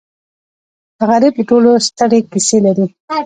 غریب 1.09 1.33
د 1.37 1.41
ټولو 1.49 1.71
ستړې 1.87 2.19
کیسې 2.31 2.57
لري 2.65 2.85